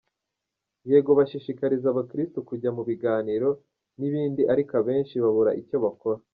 Yego 0.91 1.11
bashishikariza 1.19 1.87
abakirisitu 1.89 2.39
kujya 2.49 2.69
mu 2.77 2.83
biganiro, 2.89 3.49
n’ibindi 3.99 4.41
ariko 4.53 4.71
abenshi 4.81 5.15
babura 5.23 5.51
icyo 5.61 5.77
bakora”. 5.85 6.19